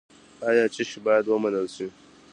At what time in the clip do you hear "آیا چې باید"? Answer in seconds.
0.49-1.25